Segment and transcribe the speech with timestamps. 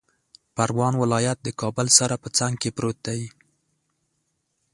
[0.55, 3.21] پروان ولایت د کابل سره په څنګ کې پروت دی